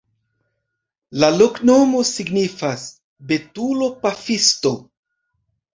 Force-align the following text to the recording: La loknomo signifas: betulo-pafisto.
La 1.23 1.29
loknomo 1.35 2.01
signifas: 2.13 2.89
betulo-pafisto. 3.35 4.77